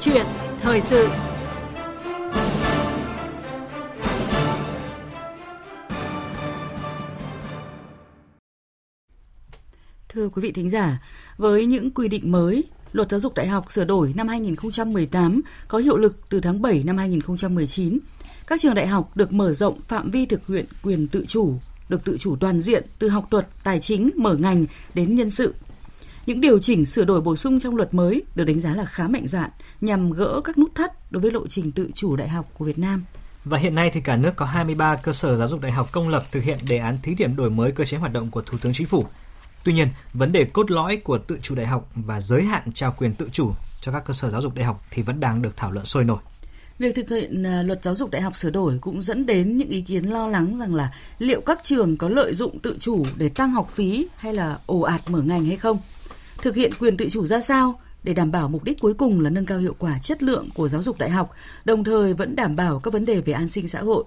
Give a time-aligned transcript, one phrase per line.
[0.00, 0.26] chuyện
[0.60, 1.08] thời sự
[10.08, 11.02] Thưa quý vị thính giả,
[11.36, 15.78] với những quy định mới, Luật Giáo dục Đại học sửa đổi năm 2018 có
[15.78, 17.98] hiệu lực từ tháng 7 năm 2019.
[18.46, 21.54] Các trường đại học được mở rộng phạm vi thực hiện quyền tự chủ,
[21.88, 25.54] được tự chủ toàn diện từ học thuật, tài chính, mở ngành đến nhân sự.
[26.26, 29.08] Những điều chỉnh sửa đổi bổ sung trong luật mới được đánh giá là khá
[29.08, 32.50] mạnh dạn nhằm gỡ các nút thắt đối với lộ trình tự chủ đại học
[32.54, 33.04] của Việt Nam.
[33.44, 36.08] Và hiện nay thì cả nước có 23 cơ sở giáo dục đại học công
[36.08, 38.58] lập thực hiện đề án thí điểm đổi mới cơ chế hoạt động của Thủ
[38.58, 39.04] tướng Chính phủ.
[39.64, 42.94] Tuy nhiên, vấn đề cốt lõi của tự chủ đại học và giới hạn trao
[42.98, 45.56] quyền tự chủ cho các cơ sở giáo dục đại học thì vẫn đang được
[45.56, 46.18] thảo luận sôi nổi.
[46.78, 49.68] Việc thực hiện à, luật giáo dục đại học sửa đổi cũng dẫn đến những
[49.68, 53.28] ý kiến lo lắng rằng là liệu các trường có lợi dụng tự chủ để
[53.28, 55.78] tăng học phí hay là ồ ạt mở ngành hay không?
[56.42, 59.30] Thực hiện quyền tự chủ ra sao để đảm bảo mục đích cuối cùng là
[59.30, 61.30] nâng cao hiệu quả chất lượng của giáo dục đại học,
[61.64, 64.04] đồng thời vẫn đảm bảo các vấn đề về an sinh xã hội.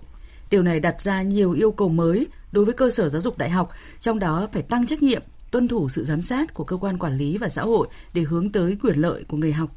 [0.50, 3.50] Điều này đặt ra nhiều yêu cầu mới đối với cơ sở giáo dục đại
[3.50, 3.70] học,
[4.02, 7.18] trong đó phải tăng trách nhiệm, tuân thủ sự giám sát của cơ quan quản
[7.18, 9.70] lý và xã hội để hướng tới quyền lợi của người học.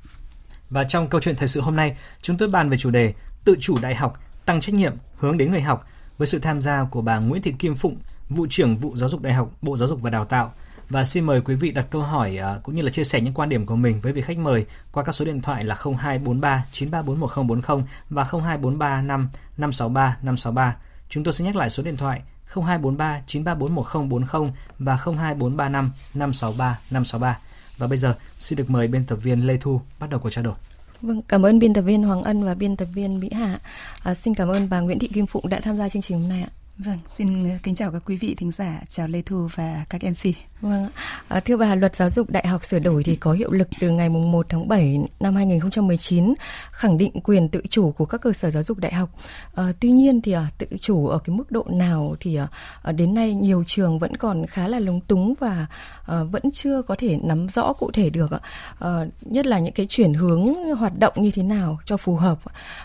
[0.70, 3.54] Và trong câu chuyện thời sự hôm nay, chúng tôi bàn về chủ đề tự
[3.60, 5.86] chủ đại học, tăng trách nhiệm, hướng đến người học
[6.18, 7.96] với sự tham gia của bà Nguyễn Thị Kim Phụng,
[8.28, 10.54] vụ trưởng vụ giáo dục đại học, Bộ Giáo dục và Đào tạo.
[10.92, 13.34] Và xin mời quý vị đặt câu hỏi à, cũng như là chia sẻ những
[13.34, 16.64] quan điểm của mình với vị khách mời qua các số điện thoại là 0243
[16.72, 20.76] 934 1040 và 0243 5 563 563.
[21.08, 22.22] Chúng tôi sẽ nhắc lại số điện thoại
[22.54, 27.38] 0243 934 1040 và 02435 563 563.
[27.78, 30.44] Và bây giờ xin được mời biên tập viên Lê Thu bắt đầu cuộc trao
[30.44, 30.54] đổi.
[31.02, 33.58] Vâng, cảm ơn biên tập viên Hoàng Ân và biên tập viên Mỹ Hạ.
[34.02, 36.28] À, xin cảm ơn bà Nguyễn Thị Kim Phụng đã tham gia chương trình hôm
[36.28, 36.61] nay ạ.
[36.84, 40.02] Vâng, xin ờ, kính chào các quý vị thính giả, chào Lê Thu và các
[40.04, 40.34] MC.
[40.60, 40.88] Vâng,
[41.28, 43.90] à, thưa bà, luật giáo dục đại học sửa đổi thì có hiệu lực từ
[43.90, 46.34] ngày 1 tháng 7 năm 2019,
[46.70, 49.10] khẳng định quyền tự chủ của các cơ sở giáo dục đại học.
[49.54, 52.48] À, tuy nhiên thì à, tự chủ ở cái mức độ nào thì à,
[52.82, 55.66] à đến nay nhiều trường vẫn còn khá là lúng túng và
[56.06, 58.30] à, vẫn chưa có thể nắm rõ cụ thể được.
[58.78, 62.38] À, nhất là những cái chuyển hướng hoạt động như thế nào cho phù hợp.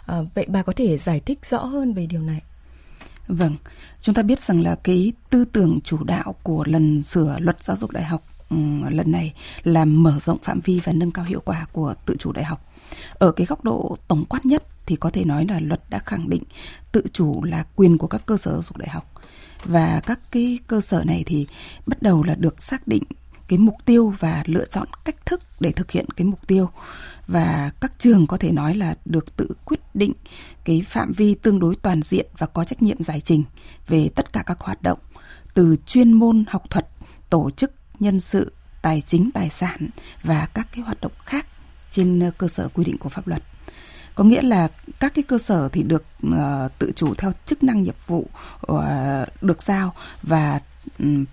[0.05, 2.41] À, vậy bà có thể giải thích rõ hơn về điều này?
[3.27, 3.55] Vâng,
[3.99, 7.77] chúng ta biết rằng là cái tư tưởng chủ đạo của lần sửa luật giáo
[7.77, 8.57] dục đại học ừ,
[8.89, 9.33] lần này
[9.63, 12.65] là mở rộng phạm vi và nâng cao hiệu quả của tự chủ đại học.
[13.13, 16.29] Ở cái góc độ tổng quát nhất thì có thể nói là luật đã khẳng
[16.29, 16.43] định
[16.91, 19.13] tự chủ là quyền của các cơ sở giáo dục đại học
[19.65, 21.47] và các cái cơ sở này thì
[21.85, 23.03] bắt đầu là được xác định
[23.47, 26.69] cái mục tiêu và lựa chọn cách thức để thực hiện cái mục tiêu
[27.27, 30.13] và các trường có thể nói là được tự quyết định
[30.65, 33.43] cái phạm vi tương đối toàn diện và có trách nhiệm giải trình
[33.87, 34.99] về tất cả các hoạt động
[35.57, 36.87] từ chuyên môn học thuật,
[37.29, 39.89] tổ chức, nhân sự, tài chính, tài sản
[40.23, 41.47] và các cái hoạt động khác
[41.91, 43.43] trên ờ, cơ sở quy định của pháp luật.
[44.15, 44.67] Có nghĩa là
[44.99, 46.33] các cái cơ sở thì được uh,
[46.79, 48.27] tự chủ theo chức năng nhiệm vụ
[48.71, 48.79] uh,
[49.41, 49.93] được giao
[50.23, 50.59] và
[50.99, 51.25] um,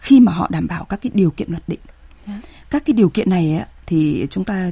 [0.00, 1.80] khi mà họ đảm bảo các cái điều kiện luật định.
[2.26, 2.42] Yeah.
[2.42, 2.48] Dạ.
[2.70, 4.70] Các cái điều kiện này ấy, thì chúng ta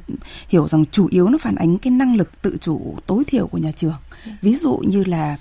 [0.49, 3.59] hiểu rằng chủ yếu nó phản ánh cái năng lực tự chủ tối thiểu của
[3.59, 3.97] nhà trường
[4.43, 5.37] ví dụ như là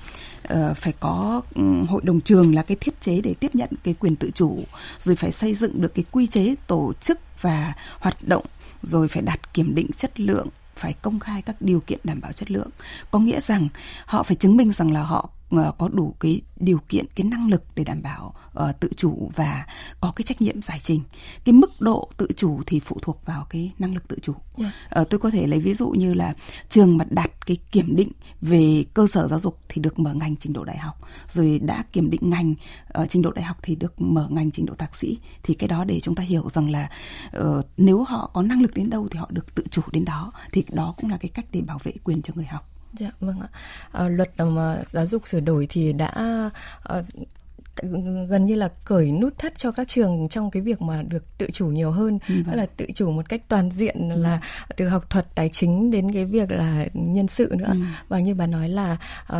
[0.54, 3.94] uh, phải có um, hội đồng trường là cái thiết chế để tiếp nhận cái
[3.94, 4.60] quyền tự chủ
[5.00, 8.46] rồi phải xây dựng được cái quy chế tổ chức và hoạt động
[8.84, 12.32] rồi phải đạt kiểm định chất lượng phải công khai các điều kiện đảm bảo
[12.34, 12.70] chất lượng
[13.12, 13.68] có nghĩa rằng
[14.06, 17.64] họ phải chứng minh rằng là họ có đủ cái điều kiện cái năng lực
[17.76, 19.66] để đảm bảo uh, tự chủ và
[20.02, 21.02] có cái trách nhiệm giải trình
[21.46, 24.74] cái mức độ tự chủ thì phụ thuộc vào cái năng lực tự chủ yeah.
[24.96, 25.02] Dạ.
[25.02, 26.34] uh, tôi có thể lấy ví dụ như là
[26.70, 30.36] trường mà đạt cái kiểm định về cơ sở giáo dục thì được mở ngành
[30.36, 30.96] trình độ đại học
[31.32, 32.56] rồi đã kiểm định ngành
[33.02, 35.68] uh, trình độ đại học thì được mở ngành trình độ thạc sĩ thì cái
[35.68, 36.90] đó để chúng ta hiểu rằng là
[37.38, 40.32] uh, nếu họ có năng lực đến đâu thì họ được tự chủ đến đó
[40.52, 43.40] thì đó cũng là cái cách để bảo vệ quyền cho người học Dạ vâng
[43.40, 43.48] ạ.
[43.92, 46.12] À, luật um, giáo dục sửa đổi thì đã
[46.98, 47.06] uh,
[48.30, 51.48] gần như là cởi nút thắt cho các trường trong cái việc mà được tự
[51.54, 54.22] chủ nhiều hơn ừ, là tự chủ một cách toàn diện ừ.
[54.22, 54.40] là
[54.78, 57.78] từ học thuật tài chính đến cái việc là nhân sự nữa ừ.
[58.10, 58.98] và như bà nói là
[59.34, 59.38] uh,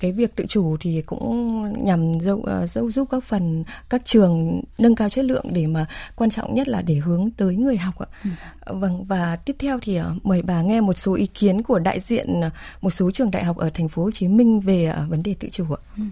[0.00, 4.62] cái việc tự chủ thì cũng nhằm dâu, uh, dâu giúp các phần các trường
[4.78, 5.86] nâng cao chất lượng để mà
[6.16, 8.74] quan trọng nhất là để hướng tới người học ạ ừ.
[8.74, 12.00] vâng và tiếp theo thì uh, mời bà nghe một số ý kiến của đại
[12.00, 15.10] diện uh, một số trường đại học ở thành phố Hồ Chí Minh về uh,
[15.10, 16.02] vấn đề tự chủ ạ ừ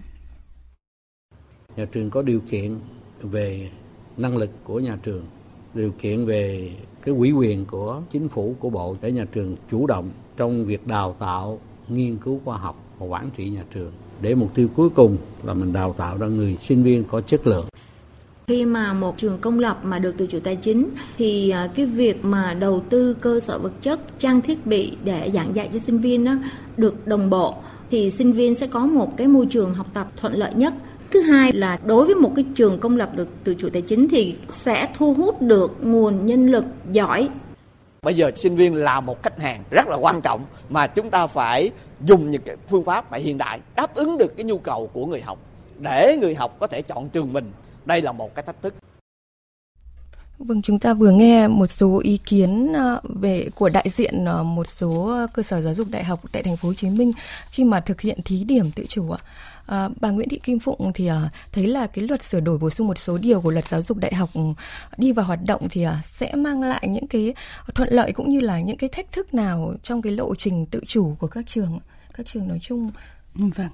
[1.77, 2.75] nhà trường có điều kiện
[3.21, 3.69] về
[4.17, 5.23] năng lực của nhà trường,
[5.73, 6.71] điều kiện về
[7.01, 10.87] cái ủy quyền của chính phủ, của bộ để nhà trường chủ động trong việc
[10.87, 13.91] đào tạo, nghiên cứu khoa học và quản trị nhà trường.
[14.21, 17.47] Để mục tiêu cuối cùng là mình đào tạo ra người sinh viên có chất
[17.47, 17.65] lượng.
[18.47, 21.85] Khi mà một trường công lập mà được tự chủ tài chính, thì à, cái
[21.85, 25.79] việc mà đầu tư cơ sở vật chất, trang thiết bị để giảng dạy cho
[25.79, 26.35] sinh viên đó
[26.77, 27.55] được đồng bộ,
[27.91, 30.73] thì sinh viên sẽ có một cái môi trường học tập thuận lợi nhất
[31.11, 34.07] thứ hai là đối với một cái trường công lập được tự chủ tài chính
[34.09, 37.29] thì sẽ thu hút được nguồn nhân lực giỏi
[38.01, 41.27] Bây giờ sinh viên là một khách hàng rất là quan trọng mà chúng ta
[41.27, 41.71] phải
[42.05, 45.05] dùng những cái phương pháp phải hiện đại đáp ứng được cái nhu cầu của
[45.05, 45.39] người học
[45.79, 47.51] để người học có thể chọn trường mình.
[47.85, 48.73] Đây là một cái thách thức.
[50.39, 54.43] Vâng, chúng ta vừa nghe một số ý kiến ờ, về của đại diện ờ,
[54.43, 57.11] một số cơ sở giáo dục đại học tại thành phố Hồ Chí Minh
[57.51, 59.19] khi mà thực hiện thí điểm tự chủ ạ.
[59.69, 62.69] À, bà Nguyễn Thị Kim Phụng thì à, thấy là cái luật sửa đổi bổ
[62.69, 64.41] sung một số điều của luật giáo dục đại học ừ,
[64.97, 67.33] đi vào hoạt động thì à, sẽ mang lại những cái
[67.75, 70.81] thuận lợi cũng như là những cái thách thức nào trong cái lộ trình tự
[70.87, 71.79] chủ của các trường
[72.13, 72.91] các trường nói chung.
[73.39, 73.69] Ừ, vâng,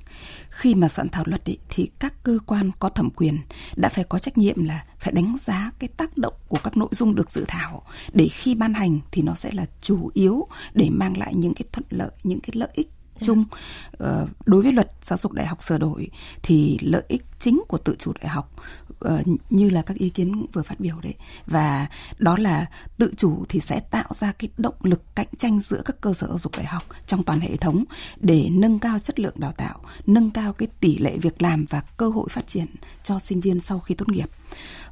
[0.49, 3.37] khi mà soạn thảo luật ý, thì các cơ quan có thẩm quyền
[3.75, 6.89] đã phải có trách nhiệm là phải đánh giá cái tác động của các nội
[6.91, 7.83] dung được dự thảo
[8.13, 11.65] để khi ban hành thì nó sẽ là chủ yếu để mang lại những cái
[11.71, 12.89] thuận lợi, những cái lợi ích
[13.21, 13.43] chung
[14.03, 16.09] uh, đối với luật giáo dục đại học sửa đổi
[16.43, 18.51] thì lợi ích chính của tự chủ đại học
[18.99, 21.13] ờ, như là các ý kiến vừa phát biểu đấy.
[21.47, 22.65] Và đó là
[22.97, 26.27] tự chủ thì sẽ tạo ra cái động lực cạnh tranh giữa các cơ sở
[26.27, 27.83] giáo dục đại học trong toàn hệ thống
[28.17, 31.81] để nâng cao chất lượng đào tạo nâng cao cái tỷ lệ việc làm và
[31.97, 32.67] cơ hội phát triển
[33.03, 34.29] cho sinh viên sau khi tốt nghiệp.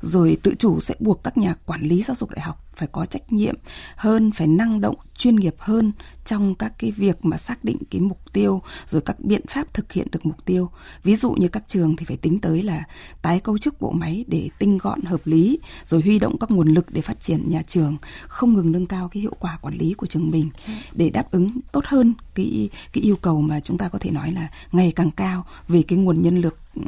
[0.02, 3.06] Rồi tự chủ sẽ buộc các nhà quản lý giáo dục đại học phải có
[3.06, 3.56] trách nhiệm
[3.96, 5.92] hơn phải năng động chuyên nghiệp hơn
[6.26, 9.92] trong các cái việc mà xác định cái mục tiêu rồi các biện pháp thực
[9.92, 10.70] hiện được mục tiêu.
[11.04, 12.84] Ví dụ như các trường thì phải tính tới là
[13.22, 16.68] tái cấu trúc bộ máy để tinh gọn hợp lý rồi huy động các nguồn
[16.68, 17.98] lực để phát triển nhà trường
[18.28, 20.50] không ngừng nâng cao cái hiệu quả quản lý của trường mình
[20.94, 24.32] để đáp ứng tốt hơn cái cái yêu cầu mà chúng ta có thể nói
[24.32, 26.82] là ngày càng cao về cái nguồn nhân lực ừ,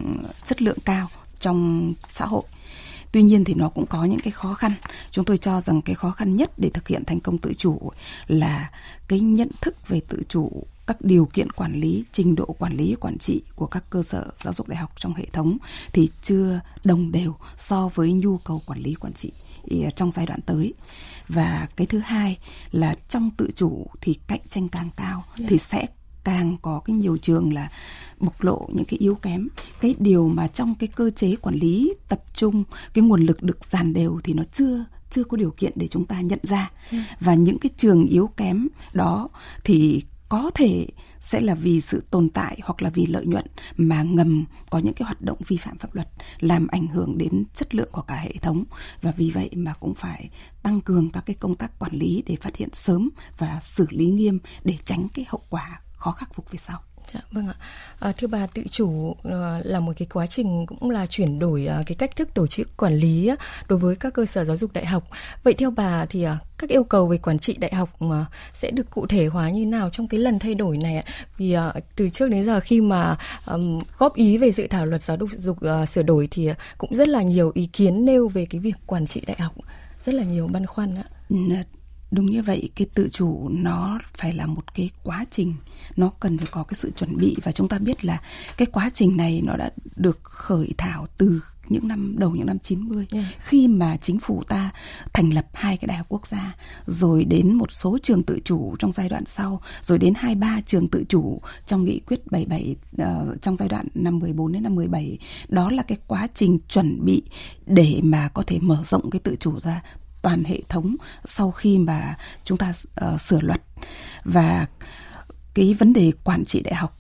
[0.44, 1.08] chất lượng cao
[1.40, 2.44] trong xã hội
[3.16, 4.72] Tuy nhiên thì nó cũng có những cái khó khăn.
[5.12, 7.92] Chúng tôi cho rằng cái khó khăn nhất để thực hiện thành công tự chủ
[8.28, 8.72] là
[9.08, 12.96] cái nhận thức về tự chủ các điều kiện quản lý, trình độ quản lý,
[13.00, 15.58] quản trị của các cơ sở giáo dục đại học trong hệ thống
[15.94, 19.32] thì chưa đồng đều so với nhu cầu quản lý quản trị
[19.96, 20.74] trong giai đoạn tới.
[21.28, 22.38] Và cái thứ hai
[22.72, 25.40] là trong tự chủ thì cạnh tranh càng cao yeah.
[25.40, 25.46] Dạ.
[25.50, 25.88] thì sẽ
[26.26, 27.70] càng có cái nhiều trường là
[28.20, 29.48] bộc lộ những cái yếu kém.
[29.82, 32.64] Cái điều mà trong cái cơ chế quản lý tập trung
[32.94, 36.06] cái nguồn lực được dàn đều thì nó chưa chưa có điều kiện để chúng
[36.06, 36.72] ta nhận ra.
[36.92, 36.98] Ừ.
[37.20, 39.30] và những cái trường yếu kém đó
[39.64, 40.88] thì có thể
[41.20, 43.46] sẽ là vì sự tồn tại hoặc là vì lợi nhuận
[43.78, 46.08] mà ngầm có những cái hoạt động vi phạm pháp luật
[46.40, 48.64] làm ảnh hưởng đến chất lượng của cả hệ thống.
[49.02, 50.30] Và vì vậy mà cũng phải
[50.64, 54.06] tăng cường các cái công tác quản lý để phát hiện sớm và xử lý
[54.06, 56.80] nghiêm để tránh cái hậu quả khó khắc phục về sau.
[57.14, 57.56] Dạ vâng ạ.
[58.00, 61.66] À, thưa bà tự chủ à, là một cái quá trình cũng là chuyển đổi
[61.66, 63.36] à, cái cách thức tổ chức quản lý á,
[63.68, 65.04] đối với các cơ sở giáo dục đại học.
[65.44, 68.72] Vậy theo bà thì à, các yêu cầu về quản trị đại học à, sẽ
[68.72, 71.04] được cụ thể hóa như nào trong cái lần thay đổi này ạ?
[71.38, 75.02] Vì à, từ trước đến giờ khi mà um, góp ý về dự thảo luật
[75.02, 78.60] giáo dục uh, sửa đổi thì cũng rất là nhiều ý kiến nêu về cái
[78.62, 79.54] việc quản trị đại học
[80.04, 81.08] rất là nhiều băn khoăn ạ.
[82.12, 85.54] Đúng như vậy cái tự chủ nó phải là một cái quá trình.
[85.96, 88.22] Nó cần phải có cái sự chuẩn bị và chúng ta biết là
[88.58, 92.60] cái quá trình này nó đã được khởi thảo từ những năm đầu những năm
[92.60, 93.26] 90 yeah.
[93.40, 94.72] khi mà chính phủ ta
[95.14, 98.76] thành lập hai cái đại học quốc gia rồi đến một số trường tự chủ
[98.80, 102.76] trong giai đoạn sau rồi đến hai ba trường tự chủ trong nghị quyết 77
[103.02, 107.06] uh, trong giai đoạn năm 14 đến năm 17 đó là cái quá trình chuẩn
[107.06, 107.24] bị
[107.66, 109.82] để mà có thể mở rộng cái tự chủ ra
[110.26, 112.74] toàn hệ thống sau khi mà chúng ta
[113.14, 113.62] uh, sửa luật
[114.24, 114.66] và
[115.54, 116.98] cái vấn đề quản trị đại học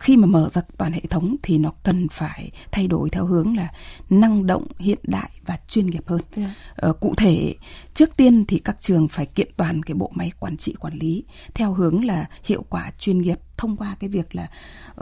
[0.00, 3.56] khi mà mở ra toàn hệ thống thì nó cần phải thay đổi theo hướng
[3.56, 3.68] là
[4.10, 6.50] năng động hiện đại và chuyên nghiệp hơn yeah.
[6.82, 6.88] Dạ.
[6.88, 7.54] uh, cụ thể
[7.94, 11.24] trước tiên thì các trường phải kiện toàn cái bộ máy quản trị quản lý
[11.54, 14.48] theo hướng là hiệu quả chuyên nghiệp thông qua cái việc là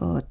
[0.05, 0.25] uh,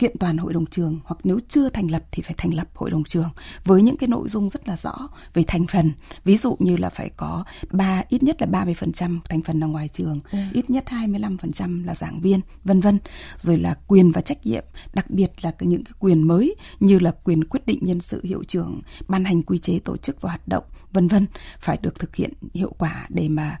[0.00, 2.90] kiện toàn hội đồng trường hoặc nếu chưa thành lập thì phải thành lập hội
[2.90, 3.30] đồng trường
[3.64, 4.94] với những cái nội dung rất là rõ
[5.34, 5.92] về thành phần.
[6.24, 9.88] Ví dụ như là phải có ba ít nhất là 30% thành phần là ngoài
[9.88, 10.38] trường ừ.
[10.52, 12.98] ít nhất 25% là giảng viên vân vân.
[13.38, 14.64] Rồi là quyền và trách nhiệm
[14.94, 18.44] đặc biệt là những cái quyền mới như là quyền quyết định nhân sự hiệu
[18.44, 21.26] trưởng ban hành quy chế tổ chức và hoạt động vân vân
[21.60, 23.58] phải được thực hiện hiệu quả để mà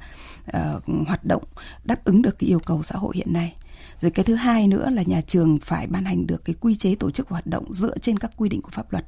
[0.56, 1.42] uh, hoạt động
[1.84, 3.56] đáp ứng được cái yêu cầu xã hội hiện nay
[4.00, 6.94] rồi cái thứ hai nữa là nhà trường phải ban hành được cái quy chế
[6.94, 9.06] tổ chức hoạt động dựa trên các quy định của pháp luật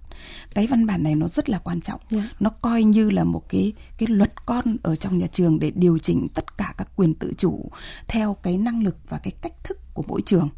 [0.55, 2.25] cái văn bản này nó rất là quan trọng yeah.
[2.25, 2.37] Dạ.
[2.41, 5.99] nó coi như là một cái cái luật con ở trong nhà trường để điều
[5.99, 7.71] chỉnh tất cả các quyền tự chủ
[8.09, 10.49] theo cái năng lực và cái cách thức của mỗi trường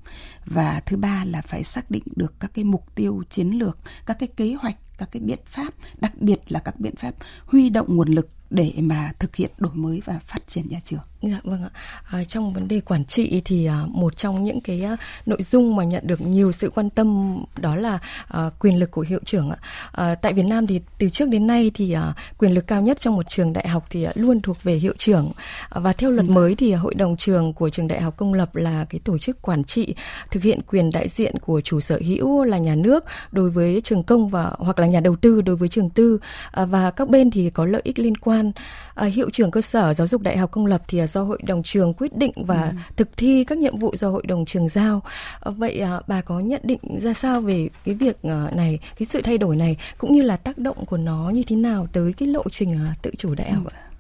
[0.47, 4.17] và thứ ba là phải xác định được các cái mục tiêu chiến lược các
[4.19, 7.15] cái kế hoạch các cái biện pháp, đặc biệt là các biện pháp
[7.47, 11.01] huy động nguồn lực để mà thực hiện đổi mới và phát triển nhà trường.
[11.23, 11.71] Dạ vâng ạ.
[12.11, 14.97] À, trong vấn đề quản trị thì à, một trong những cái à,
[15.27, 17.99] nội dung mà nhận được nhiều sự quan tâm đó là
[18.29, 19.57] à, quyền lực của hiệu trưởng ạ.
[19.93, 23.01] À, tại Việt Nam thì từ trước đến nay thì à, quyền lực cao nhất
[23.01, 25.31] trong một trường đại học thì à, luôn thuộc về hiệu trưởng.
[25.69, 28.57] À, và theo luật mới thì hội đồng trường của trường đại học công lập
[28.57, 29.95] là cái tổ chức quản trị
[30.35, 34.03] thực hiện quyền đại diện của chủ sở hữu là nhà nước đối với trường
[34.03, 36.19] công và hoặc là nhà đầu tư đối với trường tư
[36.53, 38.53] à, và các bên thì có lợi ích liên quan.
[38.95, 41.63] À, hiệu trưởng cơ sở giáo dục đại học công lập thì do hội đồng
[41.63, 42.77] trường quyết định và ừ.
[42.97, 45.03] thực thi các nhiệm vụ do hội đồng trường giao.
[45.41, 49.07] À, vậy à, bà có nhận định ra sao về cái việc à, này, cái
[49.11, 52.13] sự thay đổi này cũng như là tác động của nó như thế nào tới
[52.13, 53.94] cái lộ trình à, tự chủ đại học ạ?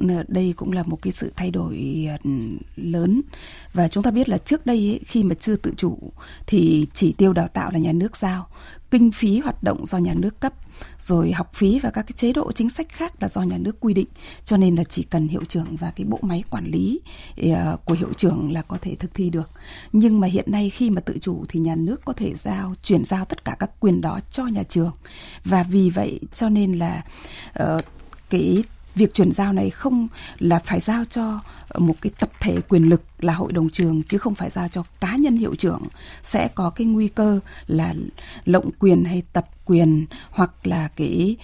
[0.00, 2.30] Ờ, đây cũng là một cái sự thay đổi ờ,
[2.76, 3.22] lớn.
[3.72, 5.98] Và chúng ta biết là trước đây ấy, khi mà chưa tự chủ
[6.46, 8.46] thì chỉ tiêu đào tạo là nhà nước giao
[8.94, 10.52] kinh phí hoạt động do nhà nước cấp
[11.00, 13.80] rồi học phí và các cái chế độ chính sách khác là do nhà nước
[13.80, 14.06] quy định.
[14.44, 17.00] Cho nên là chỉ cần hiệu trưởng và cái bộ máy quản lý
[17.36, 19.50] ờ, của hiệu trưởng là có thể thực thi được.
[19.92, 23.04] Nhưng mà hiện nay khi mà tự chủ thì nhà nước có thể giao chuyển
[23.04, 24.92] giao tất cả các quyền đó cho nhà trường.
[25.44, 27.04] Và vì vậy cho nên là
[27.62, 27.84] uh,
[28.30, 30.08] cái việc chuyển giao này không
[30.38, 31.40] là phải giao cho
[31.78, 34.84] một cái tập thể quyền lực là hội đồng trường, chứ không phải giao cho
[35.00, 35.82] cá nhân hiệu trưởng.
[36.22, 37.94] Sẽ có cái nguy cơ là
[38.44, 41.36] lộng quyền hay tập quyền hoặc là cái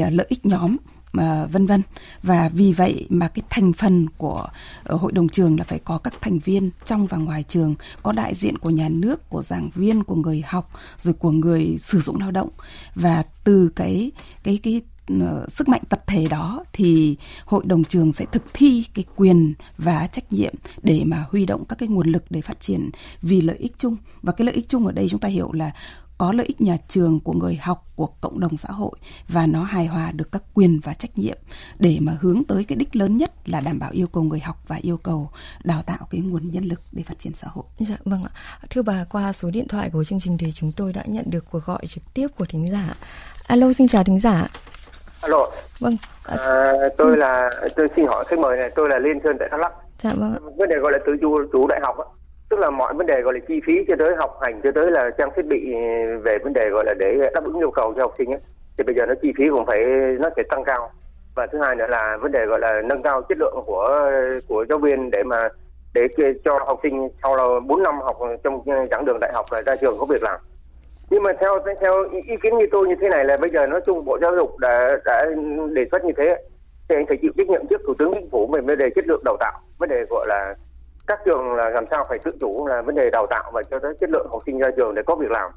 [0.00, 0.76] à, lợi ích nhóm
[1.12, 1.82] mà vân vân.
[2.22, 4.46] Và vì vậy mà cái thành phần của
[4.84, 8.12] ờ, hội đồng trường là phải có các thành viên trong và ngoài trường, có
[8.12, 12.00] đại diện của nhà nước, của giảng viên, của người học, rồi của người sử
[12.00, 12.48] dụng lao động.
[12.94, 14.10] Và từ cái
[14.42, 14.80] cái cái
[15.20, 19.54] Ờ, sức mạnh tập thể đó thì hội đồng trường sẽ thực thi cái quyền
[19.78, 22.90] và trách nhiệm để mà huy động các cái nguồn lực để phát triển
[23.22, 25.70] vì lợi ích chung và cái lợi ích chung ở đây chúng ta hiểu là
[26.18, 28.98] có lợi ích nhà trường, của người học, của cộng đồng xã hội
[29.28, 31.38] và nó hài hòa được các quyền và trách nhiệm
[31.78, 34.64] để mà hướng tới cái đích lớn nhất là đảm bảo yêu cầu người học
[34.66, 35.30] và yêu cầu
[35.64, 37.64] đào tạo cái nguồn nhân lực để phát triển xã hội.
[37.78, 38.30] Dạ vâng ạ.
[38.70, 41.44] Thưa bà, qua số điện thoại của chương trình thì chúng tôi đã nhận được
[41.50, 42.94] cuộc gọi trực tiếp của thính giả.
[43.46, 44.48] Alo, xin chào thính giả.
[45.22, 45.46] Alo.
[45.80, 45.96] Vâng.
[46.24, 49.60] À, tôi là tôi xin hỏi khách mời này, tôi là Liên Sơn tại Đắk
[49.60, 49.72] Lắk.
[49.98, 50.56] Dạ vâng.
[50.56, 52.04] Vấn đề gọi là tự chủ chủ đại học á,
[52.50, 54.90] tức là mọi vấn đề gọi là chi phí cho tới học hành cho tới
[54.90, 55.74] là trang thiết bị
[56.22, 58.40] về vấn đề gọi là để đáp ứng yêu cầu cho học sinh ấy
[58.78, 59.84] thì bây giờ nó chi phí cũng phải
[60.20, 60.90] nó sẽ tăng cao
[61.34, 64.10] và thứ hai nữa là vấn đề gọi là nâng cao chất lượng của
[64.48, 65.48] của giáo viên để mà
[65.94, 66.06] để
[66.44, 69.76] cho học sinh sau là 4 năm học trong chặng đường đại học là ra
[69.76, 70.40] trường có việc làm
[71.10, 73.80] nhưng mà theo theo ý kiến như tôi như thế này là bây giờ nói
[73.86, 75.26] chung bộ giáo dục đã đã
[75.72, 76.36] đề xuất như thế
[76.88, 79.06] thì anh phải chịu trách nhiệm trước thủ tướng chính phủ về vấn đề chất
[79.06, 80.54] lượng đào tạo vấn đề gọi là
[81.06, 83.78] các trường là làm sao phải tự chủ là vấn đề đào tạo và cho
[83.78, 85.50] tới chất lượng học sinh ra trường để có việc làm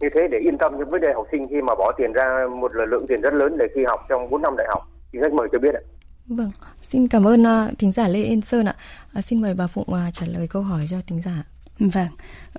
[0.00, 2.46] như thế để yên tâm cho vấn đề học sinh khi mà bỏ tiền ra
[2.60, 4.82] một lượng tiền rất lớn để khi học trong 4 năm đại học
[5.12, 5.80] thì khách mời cho biết ạ.
[6.26, 6.50] Vâng,
[6.82, 8.74] xin cảm ơn uh, thính giả Lê Yên Sơn ạ.
[9.18, 11.44] uh, xin mời bà Phụng uh, trả lời câu hỏi cho thính giả.
[11.78, 12.08] Vâng,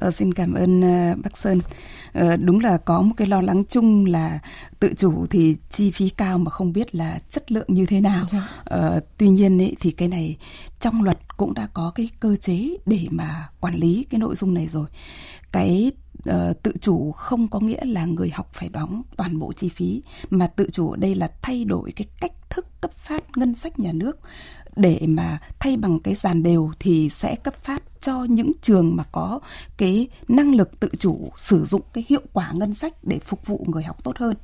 [0.08, 1.60] uh, xin cảm ơn uh, bác Sơn.
[2.20, 4.40] Uh, đúng là có một cái lo lắng chung là
[4.80, 8.26] tự chủ thì chi phí cao mà không biết là chất lượng như thế nào.
[8.76, 10.38] Uh, tuy nhiên ấy, thì cái này
[10.80, 14.54] trong luật cũng đã có cái cơ chế để mà quản lý cái nội dung
[14.54, 14.86] này rồi.
[15.52, 15.92] Cái
[16.30, 20.02] uh, tự chủ không có nghĩa là người học phải đóng toàn bộ chi phí
[20.30, 23.80] mà tự chủ ở đây là thay đổi cái cách thức cấp phát ngân sách
[23.80, 24.20] nhà nước
[24.77, 29.03] để mà thay bằng cái dàn đều thì sẽ cấp phát cho những trường mà
[29.12, 29.39] có
[29.77, 33.65] cái năng lực tự chủ sử dụng cái hiệu quả ngân sách để phục vụ
[33.67, 34.36] người học tốt hơn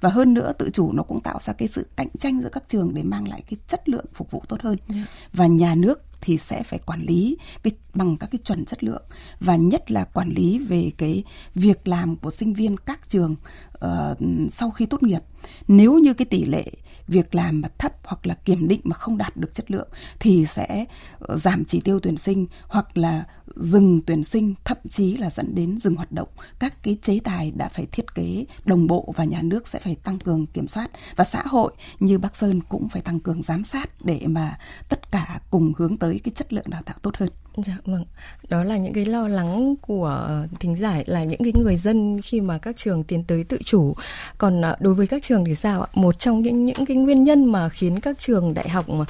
[0.00, 2.64] và hơn nữa tự chủ nó cũng tạo ra cái sự cạnh tranh giữa các
[2.68, 5.00] trường để mang lại cái chất lượng phục vụ tốt hơn yeah.
[5.00, 5.12] Dạ.
[5.32, 9.02] và nhà nước thì sẽ phải quản lý cái bằng các cái chuẩn chất lượng
[9.40, 13.36] và nhất là quản lý về cái việc làm của sinh viên các trường
[13.84, 14.18] uh,
[14.52, 15.22] sau khi tốt nghiệp
[15.68, 16.64] nếu như cái tỷ lệ
[17.08, 19.88] việc làm mà thấp hoặc là kiểm định mà không đạt được chất lượng
[20.20, 20.84] thì sẽ
[21.18, 23.24] ờ, giảm chỉ tiêu tuyển sinh hoặc là
[23.56, 26.28] dừng tuyển sinh, thậm chí là dẫn đến dừng hoạt động
[26.58, 29.94] các cái chế tài đã phải thiết kế đồng bộ và nhà nước sẽ phải
[29.94, 33.64] tăng cường kiểm soát và xã hội như Bắc Sơn cũng phải tăng cường giám
[33.64, 37.28] sát để mà tất cả cùng hướng tới cái chất lượng đào tạo tốt hơn.
[37.62, 38.04] Dạ vâng.
[38.48, 42.20] Đó là những cái lo lắng của ờ, thính giả, là những cái người dân
[42.22, 43.94] khi mà các trường tiến tới tự chủ.
[44.38, 45.88] Còn ờ, đối với các trường thì sao ạ?
[45.94, 49.04] Một trong những những cái nguyên nhân mà khiến các trường đại học mà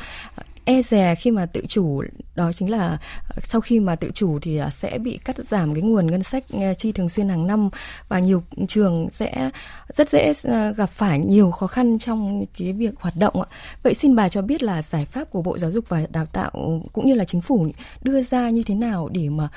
[0.65, 2.03] e dè khi mà tự chủ
[2.35, 2.99] đó chính là
[3.29, 6.23] ờ, sau khi mà tự chủ thì ờ, sẽ bị cắt giảm cái nguồn ngân
[6.23, 7.71] sách ờ, chi thường xuyên hàng năm
[8.09, 9.51] và nhiều trường sẽ
[9.89, 10.33] rất dễ
[10.77, 13.49] gặp phải nhiều khó khăn trong cái việc hoạt động ạ.
[13.83, 16.83] Vậy xin bà cho biết là giải pháp của Bộ Giáo dục và Đào tạo
[16.93, 17.69] cũng như là chính phủ
[18.03, 19.49] đưa ra như thế nào để mà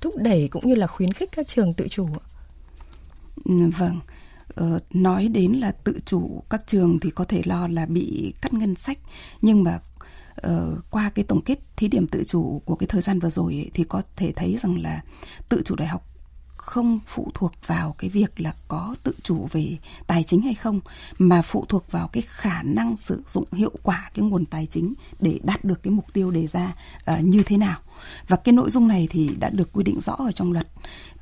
[0.00, 2.24] thúc đẩy cũng như là khuyến khích các trường tự chủ ạ?
[3.44, 4.00] Ừ, vâng
[4.54, 8.52] Ờ, nói đến là tự chủ các trường thì có thể lo là bị cắt
[8.52, 8.98] ngân sách
[9.42, 9.78] nhưng mà
[10.46, 13.52] uh, qua cái tổng kết thí điểm tự chủ của cái thời gian vừa rồi
[13.54, 15.00] ấy, thì có thể thấy rằng là
[15.48, 16.06] tự chủ đại học
[16.56, 20.80] không phụ thuộc vào cái việc là có tự chủ về tài chính hay không
[21.18, 24.94] mà phụ thuộc vào cái khả năng sử dụng hiệu quả cái nguồn tài chính
[25.20, 26.74] để đạt được cái mục tiêu đề ra
[27.12, 27.80] uh, như thế nào.
[28.28, 30.66] Và cái nội dung này thì đã được quy định rõ ở trong luật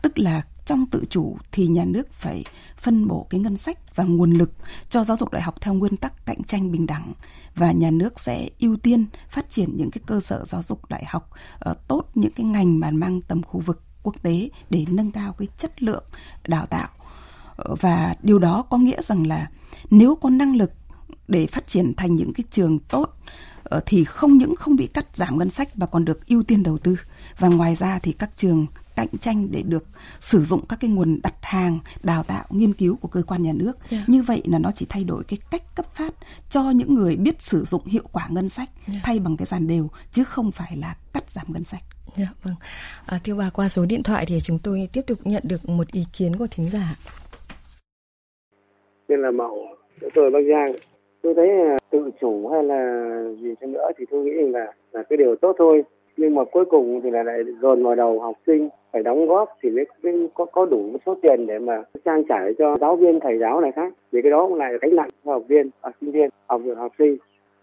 [0.02, 2.44] tức là trong tự chủ thì nhà nước phải
[2.78, 4.52] phân bổ cái ngân sách và nguồn lực
[4.90, 7.12] cho giáo dục đại học theo nguyên tắc cạnh tranh bình đẳng.
[7.54, 11.04] Và nhà nước sẽ ưu tiên phát triển những cái cơ sở giáo dục đại
[11.06, 11.30] học
[11.70, 15.32] uh, tốt những cái ngành mà mang tầm khu vực quốc tế để nâng cao
[15.32, 16.04] cái chất lượng
[16.46, 16.88] đào tạo.
[17.56, 19.50] Ờ, và điều đó có nghĩa rằng là
[19.90, 20.72] nếu có năng lực
[21.28, 23.14] để phát triển thành những cái trường tốt
[23.62, 26.62] ờ, thì không những không bị cắt giảm ngân sách mà còn được ưu tiên
[26.62, 26.96] đầu tư.
[27.38, 28.66] Và ngoài ra thì các trường
[29.00, 29.84] cạnh tranh để được
[30.20, 33.52] sử dụng các cái nguồn đặt hàng đào tạo nghiên cứu của cơ quan nhà
[33.54, 34.08] nước yeah.
[34.08, 36.14] Như vậy là nó chỉ thay đổi cái cách cấp phát
[36.50, 39.04] cho những người biết sử dụng hiệu quả ngân sách yeah.
[39.04, 41.82] Thay bằng cái dàn đều chứ không phải là cắt giảm ngân sách
[42.16, 42.54] Dạ vâng.
[43.06, 45.86] À, thưa bà qua số điện thoại thì chúng tôi tiếp tục nhận được một
[45.92, 46.94] ý kiến của thính giả.
[49.08, 49.66] Tên là Mậu,
[50.14, 50.72] tôi Bắc Giang.
[51.22, 51.48] Tôi thấy
[51.90, 53.02] tự chủ hay là
[53.42, 55.82] gì cho nữa thì tôi nghĩ là là cái điều tốt thôi.
[56.20, 59.48] Nhưng mà cuối cùng thì là lại dồn vào đầu học sinh phải đóng góp
[59.62, 63.20] thì mới, mới có có đủ số tiền để mà trang trải cho giáo viên
[63.20, 63.92] thầy giáo này khác.
[64.12, 66.92] Vì cái đó cũng lại gánh nặng cho học viên học sinh viên học học
[66.98, 67.16] sinh.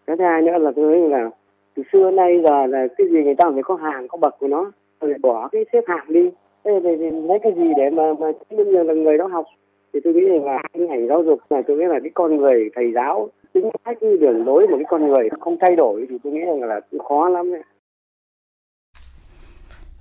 [0.07, 1.29] Cái thứ hai nữa là tôi thấy là
[1.75, 4.47] từ xưa nay giờ là cái gì người ta phải có hàng có bậc của
[4.47, 4.71] nó.
[5.01, 6.29] Rồi bỏ cái xếp hạng đi.
[6.63, 9.45] Thế thì, thì lấy cái gì để mà mà chứng minh là người đó học?
[9.93, 12.69] Thì tôi nghĩ là cái ngành giáo dục này tôi nghĩ là cái con người
[12.75, 16.33] thầy giáo tính cách đường lối một cái con người không thay đổi thì tôi
[16.33, 17.61] nghĩ rằng là cũng khó lắm đấy.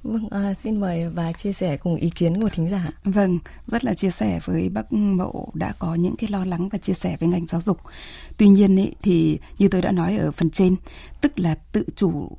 [0.07, 2.91] Vâng, à, xin mời bà chia sẻ cùng ý kiến của thính giả.
[3.05, 6.79] Vâng, rất là chia sẻ với bác Mậu đã có những cái lo lắng và
[6.79, 7.81] chia sẻ với ngành giáo dục.
[8.37, 10.77] Tuy nhiên ý, thì như tôi đã nói ở phần trên,
[11.21, 12.39] tức là tự chủ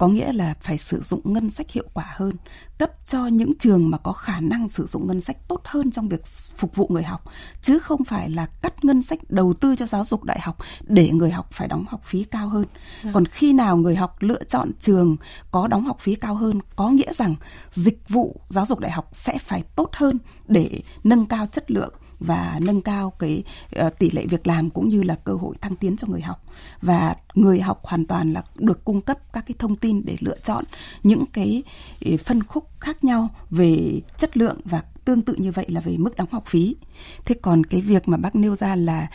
[0.00, 2.32] có nghĩa là phải sử dụng ngân sách hiệu quả hơn,
[2.78, 6.08] cấp cho những trường mà có khả năng sử dụng ngân sách tốt hơn trong
[6.08, 7.24] việc phục vụ người học,
[7.62, 11.10] chứ không phải là cắt ngân sách đầu tư cho giáo dục đại học để
[11.10, 12.64] người học phải đóng học phí cao hơn.
[13.02, 13.10] À.
[13.14, 15.16] Còn khi nào người học lựa chọn trường
[15.50, 17.34] có đóng học phí cao hơn, có nghĩa rằng
[17.72, 21.94] dịch vụ giáo dục đại học sẽ phải tốt hơn để nâng cao chất lượng
[22.20, 23.42] và nâng cao cái
[23.86, 26.44] uh, tỷ lệ việc làm cũng như là cơ hội thăng tiến cho người học
[26.82, 30.38] và người học hoàn toàn là được cung cấp các cái thông tin để lựa
[30.38, 30.64] chọn
[31.02, 31.62] những cái
[32.04, 35.96] ờ, phân khúc khác nhau về chất lượng và tương tự như vậy là về
[35.96, 36.76] mức đóng học phí.
[37.24, 39.08] Thế còn cái việc mà bác nêu ra là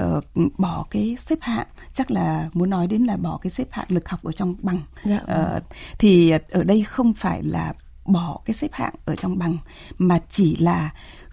[0.00, 0.24] uh,
[0.58, 4.08] bỏ cái xếp hạng chắc là muốn nói đến là bỏ cái xếp hạng lực
[4.08, 4.80] học ở trong bằng.
[5.04, 5.20] Dạ.
[5.22, 5.62] Uh,
[5.98, 9.56] thì ở đây không phải là bỏ cái xếp hạng ở trong bằng
[9.98, 10.90] mà chỉ là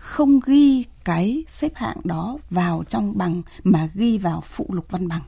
[0.10, 5.08] không ghi cái xếp hạng đó vào trong bằng mà ghi vào phụ lục văn
[5.08, 5.22] bằng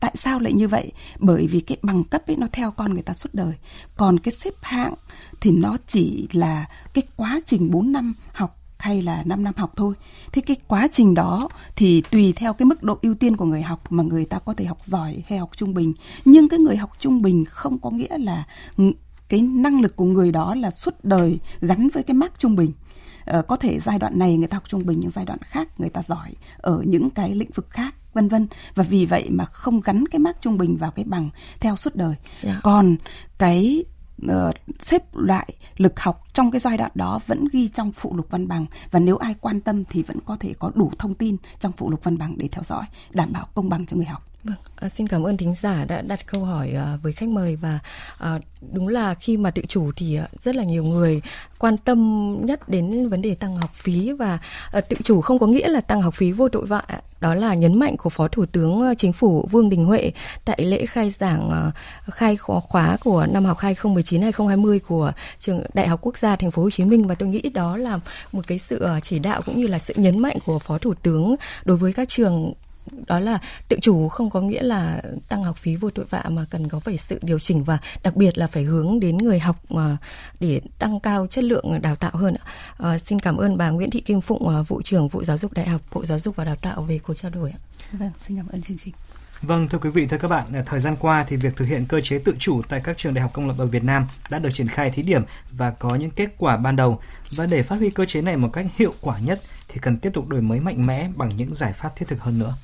[0.00, 3.02] tại sao lại như vậy bởi vì cái bằng cấp ấy nó theo con người
[3.02, 3.54] ta suốt đời
[3.96, 4.94] còn cái xếp hạng
[5.40, 9.72] thì nó chỉ là cái quá trình 4 năm học hay là 5 năm học
[9.76, 9.94] thôi.
[10.32, 13.62] Thế cái quá trình đó thì tùy theo cái mức độ ưu tiên của người
[13.62, 15.92] học mà người ta có thể học giỏi hay học trung bình.
[16.24, 18.44] Nhưng cái người học trung bình không có nghĩa là
[19.28, 22.72] cái năng lực của người đó là suốt đời gắn với cái mác trung bình
[23.48, 25.90] có thể giai đoạn này người ta học trung bình nhưng giai đoạn khác người
[25.90, 29.80] ta giỏi ở những cái lĩnh vực khác vân vân và vì vậy mà không
[29.80, 32.42] gắn cái mác trung bình vào cái bằng theo suốt đời yeah.
[32.42, 32.60] Dạ.
[32.62, 32.96] còn
[33.38, 33.84] cái
[34.26, 38.26] uh, xếp loại lực học trong cái giai đoạn đó vẫn ghi trong phụ lục
[38.30, 41.36] văn bằng và nếu ai quan tâm thì vẫn có thể có đủ thông tin
[41.60, 44.33] trong phụ lục văn bằng để theo dõi đảm bảo công bằng cho người học
[44.44, 47.56] Vâng, à, xin cảm ơn thính giả đã đặt câu hỏi à, với khách mời
[47.56, 47.78] và
[48.18, 48.38] à,
[48.72, 51.22] đúng là khi mà tự chủ thì à, rất là nhiều người
[51.58, 54.38] quan tâm nhất đến vấn đề tăng học phí và
[54.72, 56.82] à, tự chủ không có nghĩa là tăng học phí vô tội vạ.
[57.20, 60.12] Đó là nhấn mạnh của Phó Thủ tướng à, Chính phủ Vương Đình Huệ
[60.44, 61.72] tại lễ khai giảng à,
[62.10, 66.70] khai khóa của năm học 2019-2020 của trường Đại học Quốc gia Thành phố Hồ
[66.70, 67.98] Chí Minh và tôi nghĩ đó là
[68.32, 70.94] một cái sự à, chỉ đạo cũng như là sự nhấn mạnh của Phó Thủ
[71.02, 72.52] tướng đối với các trường
[73.06, 76.44] đó là tự chủ không có nghĩa là tăng học phí vô tội vạ mà
[76.50, 79.56] cần có phải sự điều chỉnh và đặc biệt là phải hướng đến người học
[79.68, 79.96] mà
[80.40, 82.34] để tăng cao chất lượng đào tạo hơn.
[82.78, 85.52] À, xin cảm ơn bà Nguyễn Thị Kim Phụng, ờ, vụ trưởng vụ giáo dục
[85.52, 87.52] đại học Bộ Giáo dục và Đào tạo về cuộc trao đổi.
[87.92, 88.94] Vâng, xin cảm ơn chương trình.
[89.42, 92.00] Vâng, thưa quý vị, thưa các bạn, thời gian qua thì việc thực hiện cơ
[92.00, 94.50] chế tự chủ tại các trường đại học công lập ở Việt Nam đã được
[94.52, 97.00] triển khai thí điểm và có những kết quả ban đầu.
[97.30, 100.10] Và để phát huy cơ chế này một cách hiệu quả nhất thì cần tiếp
[100.14, 102.54] tục đổi mới mạnh mẽ bằng những giải pháp thiết thực hơn nữa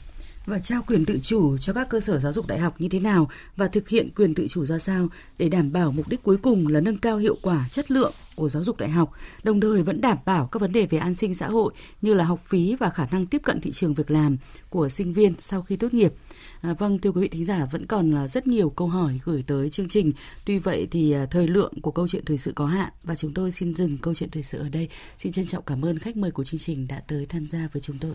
[0.51, 3.01] và trao quyền tự chủ cho các cơ sở giáo dục đại học như thế
[3.01, 5.09] nào và thực hiện quyền tự chủ ra sao
[5.39, 8.49] để đảm bảo mục đích cuối cùng là nâng cao hiệu quả chất lượng của
[8.49, 11.35] giáo dục đại học, đồng thời vẫn đảm bảo các vấn đề về an sinh
[11.35, 14.37] xã hội như là học phí và khả năng tiếp cận thị trường việc làm
[14.71, 16.13] của sinh viên sau khi tốt nghiệp.
[16.61, 19.45] À, vâng, thưa quý vị thính giả, vẫn còn là rất nhiều câu hỏi gửi
[19.47, 20.13] tới chương trình.
[20.45, 23.35] Tuy vậy thì à, thời lượng của câu chuyện thời sự có hạn và chúng
[23.35, 24.89] tôi xin dừng câu chuyện thời sự ở đây.
[25.19, 27.83] Xin trân trọng cảm ơn khách mời của chương trình đã tới tham gia với
[27.83, 28.13] chúng tôi.